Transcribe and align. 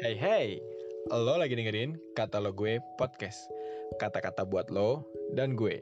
Hey 0.00 0.16
hey, 0.16 0.46
lo 1.12 1.36
lagi 1.36 1.52
dengerin 1.52 1.92
kata 2.16 2.40
lo 2.40 2.56
gue 2.56 2.80
podcast. 2.96 3.52
Kata-kata 4.00 4.48
buat 4.48 4.72
lo 4.72 5.04
dan 5.36 5.52
gue. 5.52 5.76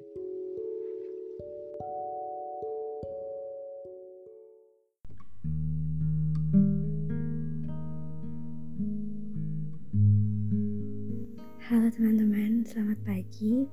Halo 11.71 11.87
teman-teman, 11.95 12.67
selamat 12.67 12.99
pagi. 13.07 13.71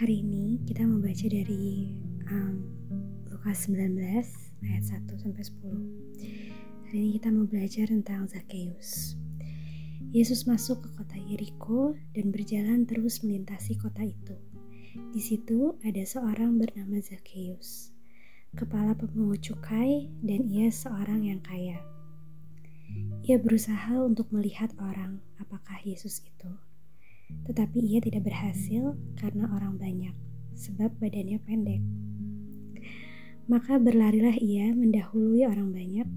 Hari 0.00 0.24
ini 0.24 0.64
kita 0.64 0.80
mau 0.88 0.96
baca 0.96 1.28
dari 1.28 1.92
um, 2.32 2.64
Lukas 3.28 3.68
19 3.68 4.00
ayat 4.64 4.84
1 4.96 5.12
sampai 5.12 5.44
10. 5.44 6.88
Hari 6.88 6.96
ini 7.04 7.10
kita 7.20 7.28
mau 7.28 7.44
belajar 7.44 7.92
tentang 7.92 8.24
Zakheus. 8.32 9.12
Yesus 10.08 10.48
masuk 10.48 10.80
ke 10.84 10.88
kota 10.96 11.20
Yeriko 11.20 11.92
dan 12.16 12.32
berjalan 12.32 12.88
terus 12.88 13.20
melintasi 13.20 13.76
kota 13.76 14.00
itu. 14.00 14.36
Di 15.12 15.20
situ 15.20 15.76
ada 15.84 16.00
seorang 16.00 16.56
bernama 16.56 16.96
Zakheus, 16.96 17.92
kepala 18.56 18.96
pemungut 18.96 19.44
cukai 19.44 20.08
dan 20.24 20.48
ia 20.48 20.72
seorang 20.72 21.28
yang 21.28 21.44
kaya. 21.44 21.84
Ia 23.28 23.36
berusaha 23.36 24.00
untuk 24.00 24.32
melihat 24.32 24.72
orang 24.80 25.20
apakah 25.36 25.76
Yesus 25.84 26.24
itu 26.24 26.48
tetapi 27.44 27.80
ia 27.80 28.00
tidak 28.00 28.24
berhasil 28.24 28.96
karena 29.20 29.48
orang 29.52 29.76
banyak, 29.76 30.16
sebab 30.56 30.88
badannya 30.96 31.36
pendek. 31.44 31.82
Maka 33.48 33.80
berlarilah 33.80 34.36
ia 34.40 34.72
mendahului 34.72 35.44
orang 35.48 35.72
banyak, 35.72 36.08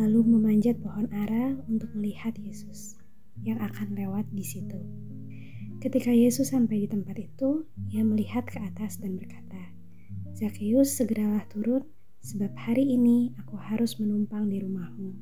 lalu 0.00 0.20
memanjat 0.24 0.80
pohon 0.80 1.08
ara 1.12 1.56
untuk 1.68 1.88
melihat 1.96 2.36
Yesus 2.40 2.99
yang 3.44 3.60
akan 3.60 3.96
lewat 3.96 4.28
di 4.32 4.44
situ. 4.44 4.80
Ketika 5.80 6.12
Yesus 6.12 6.52
sampai 6.52 6.84
di 6.84 6.88
tempat 6.92 7.16
itu, 7.16 7.64
ia 7.88 8.04
melihat 8.04 8.44
ke 8.44 8.60
atas 8.60 9.00
dan 9.00 9.16
berkata, 9.16 9.72
Zakheus 10.36 10.92
segeralah 10.92 11.48
turun, 11.48 11.88
sebab 12.20 12.52
hari 12.52 12.84
ini 12.84 13.32
aku 13.40 13.56
harus 13.56 13.96
menumpang 13.96 14.52
di 14.52 14.60
rumahmu. 14.60 15.16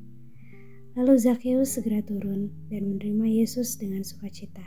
Lalu 0.99 1.15
Zakheus 1.15 1.79
segera 1.79 2.03
turun 2.03 2.51
dan 2.75 2.91
menerima 2.91 3.27
Yesus 3.39 3.79
dengan 3.79 4.03
sukacita. 4.03 4.67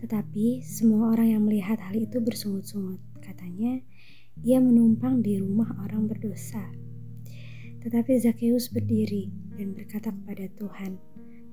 Tetapi 0.00 0.64
semua 0.64 1.12
orang 1.12 1.36
yang 1.36 1.42
melihat 1.44 1.76
hal 1.76 1.96
itu 1.96 2.16
bersungut-sungut. 2.20 3.00
Katanya, 3.20 3.84
ia 4.44 4.60
menumpang 4.60 5.20
di 5.20 5.36
rumah 5.36 5.72
orang 5.84 6.08
berdosa. 6.08 6.64
Tetapi 7.84 8.16
Zakheus 8.16 8.72
berdiri 8.72 9.28
dan 9.60 9.76
berkata 9.76 10.08
kepada 10.08 10.48
Tuhan, 10.56 10.96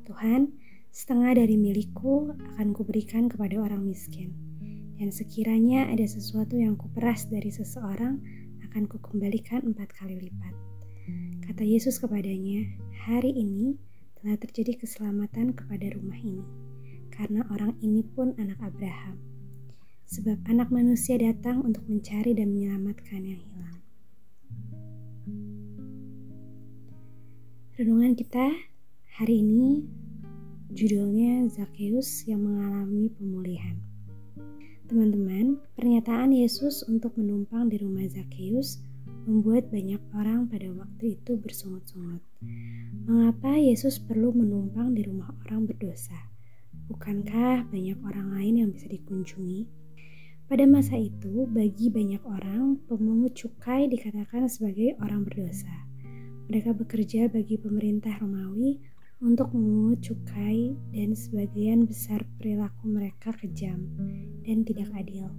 Tuhan, 0.03 0.51
setengah 0.91 1.39
dari 1.39 1.55
milikku 1.55 2.35
akan 2.53 2.75
kuberikan 2.75 3.31
kepada 3.31 3.57
orang 3.63 3.87
miskin. 3.87 4.35
Dan 4.99 5.09
sekiranya 5.09 5.89
ada 5.89 6.05
sesuatu 6.05 6.55
yang 6.59 6.77
kuperas 6.77 7.27
dari 7.27 7.49
seseorang, 7.49 8.19
akan 8.69 8.89
kukembalikan 8.89 9.63
empat 9.63 9.91
kali 9.95 10.17
lipat. 10.17 10.53
Kata 11.43 11.63
Yesus 11.65 11.99
kepadanya, 11.99 12.63
hari 13.05 13.35
ini 13.35 13.75
telah 14.17 14.39
terjadi 14.39 14.79
keselamatan 14.79 15.51
kepada 15.51 15.91
rumah 15.93 16.15
ini 16.15 16.41
karena 17.13 17.45
orang 17.53 17.77
ini 17.85 18.01
pun 18.01 18.33
anak 18.41 18.57
Abraham. 18.63 19.21
Sebab 20.09 20.41
anak 20.49 20.73
manusia 20.73 21.21
datang 21.21 21.61
untuk 21.61 21.85
mencari 21.85 22.33
dan 22.33 22.49
menyelamatkan 22.49 23.21
yang 23.21 23.41
hilang. 23.41 23.77
Renungan 27.77 28.13
kita 28.17 28.53
hari 29.17 29.45
ini 29.45 29.85
judulnya 30.73 31.45
Zakheus 31.53 32.25
yang 32.25 32.49
mengalami 32.49 33.05
pemulihan. 33.13 33.77
Teman-teman, 34.89 35.61
pernyataan 35.77 36.33
Yesus 36.33 36.81
untuk 36.89 37.13
menumpang 37.13 37.69
di 37.69 37.77
rumah 37.77 38.09
Zakheus 38.09 38.81
membuat 39.29 39.69
banyak 39.69 40.01
orang 40.17 40.49
pada 40.49 40.73
waktu 40.73 41.21
itu 41.21 41.37
bersungut-sungut. 41.37 42.25
Mengapa 43.05 43.53
Yesus 43.53 44.01
perlu 44.01 44.33
menumpang 44.33 44.97
di 44.97 45.05
rumah 45.05 45.29
orang 45.45 45.69
berdosa? 45.69 46.17
Bukankah 46.89 47.69
banyak 47.69 48.01
orang 48.01 48.33
lain 48.33 48.53
yang 48.65 48.69
bisa 48.73 48.89
dikunjungi? 48.89 49.69
Pada 50.49 50.65
masa 50.65 50.97
itu, 50.97 51.45
bagi 51.53 51.93
banyak 51.93 52.25
orang, 52.25 52.81
pemungut 52.89 53.37
cukai 53.37 53.85
dikatakan 53.93 54.49
sebagai 54.49 54.97
orang 54.97 55.21
berdosa. 55.21 55.69
Mereka 56.49 56.73
bekerja 56.73 57.29
bagi 57.29 57.61
pemerintah 57.61 58.17
Romawi 58.17 58.92
untuk 59.23 59.55
memungut 59.55 60.03
cukai 60.03 60.75
dan 60.91 61.15
sebagian 61.15 61.87
besar 61.87 62.19
perilaku 62.35 62.91
mereka 62.91 63.31
kejam 63.39 63.87
dan 64.43 64.67
tidak 64.67 64.91
adil. 64.99 65.31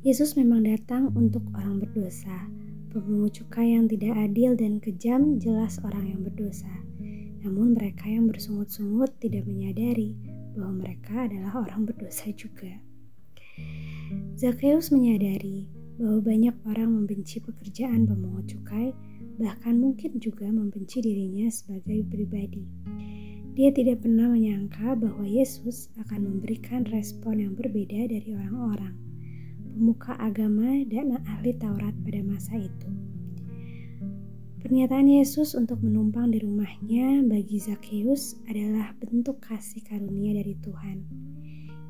Yesus 0.00 0.34
memang 0.34 0.64
datang 0.64 1.12
untuk 1.12 1.44
orang 1.52 1.84
berdosa. 1.84 2.48
Pemungut 2.88 3.36
cukai 3.36 3.76
yang 3.76 3.86
tidak 3.92 4.16
adil 4.16 4.56
dan 4.56 4.80
kejam 4.80 5.36
jelas 5.36 5.76
orang 5.84 6.16
yang 6.16 6.20
berdosa. 6.24 6.72
Namun 7.44 7.76
mereka 7.76 8.08
yang 8.08 8.24
bersungut-sungut 8.24 9.20
tidak 9.20 9.44
menyadari 9.44 10.16
bahwa 10.56 10.80
mereka 10.80 11.28
adalah 11.28 11.68
orang 11.68 11.84
berdosa 11.84 12.32
juga. 12.32 12.72
Zakheus 14.32 14.88
menyadari 14.88 15.68
bahwa 16.00 16.24
banyak 16.24 16.56
orang 16.66 16.88
membenci 16.98 17.38
pekerjaan 17.38 18.08
pemungut 18.08 18.48
cukai, 18.48 18.96
bahkan 19.40 19.80
mungkin 19.80 20.18
juga 20.20 20.48
membenci 20.48 21.00
dirinya 21.00 21.48
sebagai 21.52 22.04
pribadi. 22.08 22.64
Dia 23.52 23.68
tidak 23.68 24.00
pernah 24.00 24.32
menyangka 24.32 24.96
bahwa 24.96 25.28
Yesus 25.28 25.92
akan 26.00 26.24
memberikan 26.24 26.88
respon 26.88 27.44
yang 27.44 27.52
berbeda 27.52 28.08
dari 28.08 28.32
orang-orang, 28.32 28.96
pemuka 29.76 30.16
agama 30.16 30.80
dan 30.88 31.20
ahli 31.20 31.52
Taurat 31.60 31.92
pada 32.00 32.20
masa 32.24 32.56
itu. 32.56 32.88
Pernyataan 34.62 35.04
Yesus 35.04 35.52
untuk 35.52 35.84
menumpang 35.84 36.32
di 36.32 36.40
rumahnya 36.40 37.20
bagi 37.28 37.60
Zakheus 37.60 38.40
adalah 38.48 38.96
bentuk 39.04 39.42
kasih 39.44 39.84
karunia 39.84 40.38
dari 40.38 40.56
Tuhan. 40.64 41.04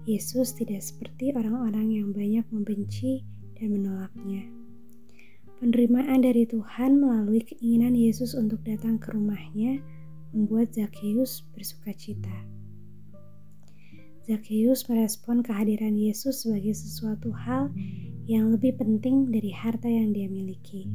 Yesus 0.03 0.59
tidak 0.59 0.83
seperti 0.83 1.31
orang-orang 1.31 1.95
yang 1.95 2.09
banyak 2.11 2.43
membenci 2.51 3.23
dan 3.55 3.79
menolaknya. 3.79 4.62
Penerimaan 5.63 6.27
dari 6.27 6.43
Tuhan 6.43 6.99
melalui 6.99 7.39
keinginan 7.39 7.95
Yesus 7.95 8.35
untuk 8.35 8.67
datang 8.67 8.99
ke 8.99 9.15
rumahnya 9.15 9.79
membuat 10.35 10.75
Zakheus 10.75 11.47
bersuka 11.55 11.95
cita. 11.95 12.35
Zakheus 14.27 14.83
merespon 14.91 15.39
kehadiran 15.47 15.95
Yesus 15.95 16.43
sebagai 16.43 16.75
sesuatu 16.75 17.31
hal 17.31 17.71
yang 18.27 18.51
lebih 18.51 18.75
penting 18.75 19.31
dari 19.31 19.55
harta 19.55 19.87
yang 19.87 20.11
dia 20.11 20.27
miliki 20.27 20.91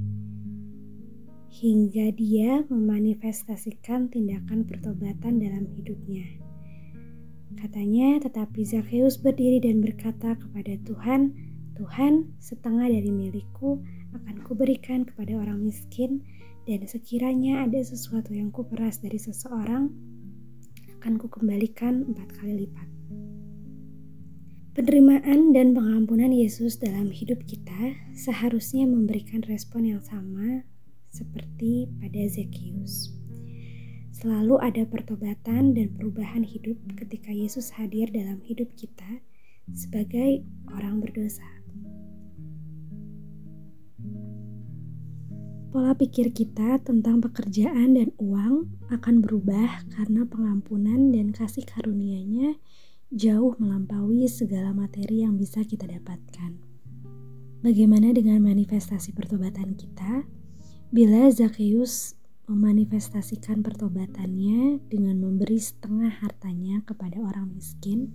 hingga 1.47 2.11
dia 2.11 2.67
memanifestasikan 2.67 4.11
tindakan 4.11 4.67
pertobatan 4.67 5.39
dalam 5.39 5.63
hidupnya. 5.79 6.27
Katanya, 7.55 8.19
tetapi 8.19 8.67
Zakheus 8.67 9.15
berdiri 9.15 9.63
dan 9.63 9.79
berkata 9.79 10.35
kepada 10.35 10.75
Tuhan, 10.83 11.31
Tuhan, 11.79 12.35
setengah 12.43 12.91
dari 12.91 13.09
milikku 13.15 13.79
akan 14.23 14.41
kuberikan 14.41 15.05
kepada 15.05 15.37
orang 15.37 15.61
miskin, 15.61 16.25
dan 16.65 16.83
sekiranya 16.83 17.63
ada 17.63 17.79
sesuatu 17.79 18.33
yang 18.33 18.51
kuperas 18.51 18.99
dari 18.99 19.21
seseorang, 19.21 19.93
akan 20.99 21.13
kukembalikan 21.21 22.03
empat 22.09 22.29
kali 22.35 22.67
lipat. 22.67 22.89
Penerimaan 24.77 25.57
dan 25.57 25.73
pengampunan 25.73 26.29
Yesus 26.29 26.77
dalam 26.77 27.09
hidup 27.09 27.41
kita 27.49 27.97
seharusnya 28.13 28.85
memberikan 28.85 29.41
respon 29.49 29.89
yang 29.89 30.05
sama 30.05 30.61
seperti 31.09 31.89
pada 31.97 32.21
Zekius. 32.29 33.09
Selalu 34.13 34.61
ada 34.61 34.85
pertobatan 34.85 35.73
dan 35.73 35.93
perubahan 35.97 36.45
hidup 36.45 36.77
ketika 36.93 37.33
Yesus 37.33 37.73
hadir 37.73 38.09
dalam 38.13 38.37
hidup 38.45 38.69
kita 38.77 39.21
sebagai 39.73 40.45
orang 40.69 41.01
berdosa. 41.01 41.56
Pola 45.67 45.91
pikir 45.91 46.31
kita 46.31 46.79
tentang 46.79 47.19
pekerjaan 47.19 47.99
dan 47.99 48.15
uang 48.23 48.71
akan 48.87 49.15
berubah 49.19 49.83
karena 49.91 50.23
pengampunan 50.23 51.11
dan 51.11 51.35
kasih 51.35 51.67
karunia-Nya 51.67 52.55
jauh 53.11 53.51
melampaui 53.59 54.31
segala 54.31 54.71
materi 54.71 55.27
yang 55.27 55.35
bisa 55.35 55.67
kita 55.67 55.83
dapatkan. 55.83 56.55
Bagaimana 57.59 58.15
dengan 58.15 58.47
manifestasi 58.47 59.11
pertobatan 59.11 59.75
kita? 59.75 60.23
Bila 60.87 61.27
Zakheus 61.35 62.15
memanifestasikan 62.47 63.59
pertobatannya 63.59 64.79
dengan 64.87 65.19
memberi 65.19 65.59
setengah 65.59 66.23
hartanya 66.23 66.79
kepada 66.87 67.19
orang 67.19 67.51
miskin 67.51 68.07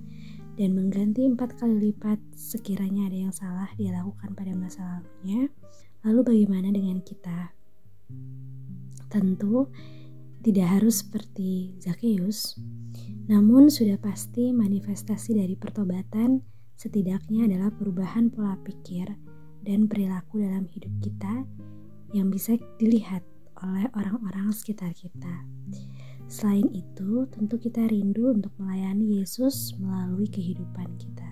dan 0.56 0.72
mengganti 0.72 1.28
empat 1.28 1.60
kali 1.60 1.92
lipat 1.92 2.16
sekiranya 2.32 3.12
ada 3.12 3.18
yang 3.28 3.34
salah 3.36 3.68
dia 3.76 3.92
lakukan 3.92 4.32
pada 4.32 4.56
masa 4.56 4.80
lalunya, 4.80 5.52
lalu 6.02 6.20
bagaimana 6.22 6.68
dengan 6.70 7.02
kita? 7.02 7.54
Tentu, 9.10 9.70
Tidak 10.42 10.66
harus 10.66 11.06
seperti 11.06 11.78
Zakheus, 11.78 12.58
namun 13.30 13.70
sudah 13.70 13.94
pasti 13.94 14.50
manifestasi 14.50 15.38
dari 15.38 15.54
pertobatan 15.54 16.42
setidaknya 16.74 17.46
adalah 17.46 17.70
perubahan 17.70 18.26
pola 18.26 18.58
pikir 18.66 19.06
dan 19.62 19.86
perilaku 19.86 20.42
dalam 20.42 20.66
hidup 20.66 20.90
kita 20.98 21.46
yang 22.10 22.26
bisa 22.26 22.58
dilihat 22.82 23.22
oleh 23.62 23.86
orang-orang 23.94 24.50
sekitar 24.50 24.90
kita. 24.98 25.46
Selain 26.26 26.66
itu, 26.74 27.30
tentu 27.30 27.62
kita 27.62 27.86
rindu 27.86 28.34
untuk 28.34 28.50
melayani 28.58 29.22
Yesus 29.22 29.78
melalui 29.78 30.26
kehidupan 30.26 30.90
kita. 30.98 31.31